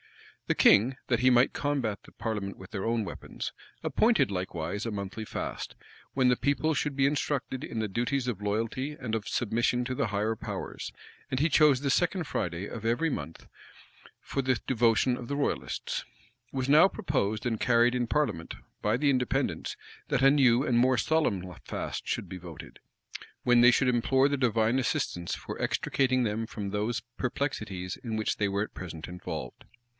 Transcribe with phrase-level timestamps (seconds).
[0.47, 3.53] The king, that he might combat the parliament with their own weapons,
[3.83, 5.75] appointed likewise a monthly fast,
[6.13, 9.95] when the people should be instructed in the duties of loyalty, and of submission to
[9.95, 10.91] the higher powers;
[11.29, 13.47] and he chose the second Friday of every month
[14.19, 16.03] for the devotion of the royalists.[]
[16.51, 19.77] It was now proposed and carried in parliament, by the Independents,
[20.09, 22.79] that a new and more solemn fast should be voted;
[23.43, 28.35] when they should implore the divine assistance for extricating them from those perplexities in which
[28.37, 29.63] they were at present involved.